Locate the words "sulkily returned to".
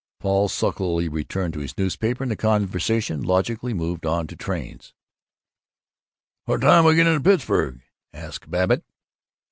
0.49-1.59